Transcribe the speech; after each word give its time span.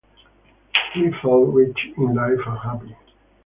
He 0.95 1.11
felt 1.21 1.53
rich 1.53 1.77
in 1.95 2.15
life 2.15 2.39
and 2.47 2.57
happy. 2.57 2.95